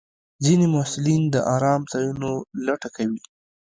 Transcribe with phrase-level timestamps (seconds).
[0.43, 2.31] ځینې محصلین د ارام ځایونو
[2.65, 3.21] لټه کوي.